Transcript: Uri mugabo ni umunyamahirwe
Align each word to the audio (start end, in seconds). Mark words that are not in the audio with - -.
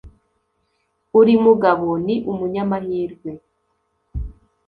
Uri 1.19 1.33
mugabo 1.45 1.87
ni 2.05 2.15
umunyamahirwe 2.31 3.29